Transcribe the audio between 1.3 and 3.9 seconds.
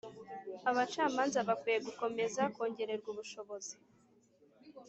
bakwiye gukomeza kongererwa ubushobozi